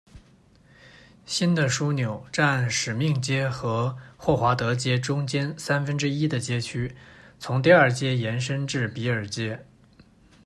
[1.27, 6.95] 新的枢纽占使命街和霍华德街中间三分之一的街区，
[7.37, 9.63] 从第二街延申至比尔街。